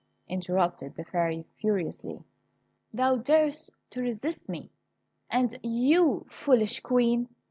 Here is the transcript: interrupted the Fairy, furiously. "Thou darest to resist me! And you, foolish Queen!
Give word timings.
interrupted 0.27 0.95
the 0.95 1.05
Fairy, 1.05 1.45
furiously. 1.57 2.23
"Thou 2.91 3.17
darest 3.17 3.69
to 3.91 4.01
resist 4.01 4.49
me! 4.49 4.71
And 5.29 5.59
you, 5.61 6.25
foolish 6.27 6.79
Queen! 6.79 7.29